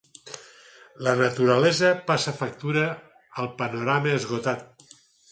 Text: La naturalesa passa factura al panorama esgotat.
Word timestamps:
La 1.07 1.11
naturalesa 1.17 1.91
passa 2.07 2.33
factura 2.39 2.85
al 3.43 3.51
panorama 3.61 4.15
esgotat. 4.21 4.65